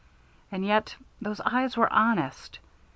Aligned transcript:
And 0.51 0.65
yet, 0.65 0.95
those 1.21 1.39
eyes 1.41 1.77
were 1.77 1.93
honest. 1.93 2.57